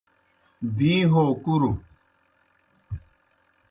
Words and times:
دِیں 0.77 1.03
ہو 1.11 1.23
کُروْ 1.43 1.71